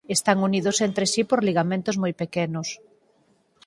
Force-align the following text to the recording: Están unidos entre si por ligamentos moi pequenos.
Están 0.15 0.37
unidos 0.47 0.77
entre 0.87 1.05
si 1.13 1.21
por 1.29 1.39
ligamentos 1.47 1.95
moi 2.01 2.13
pequenos. 2.21 2.67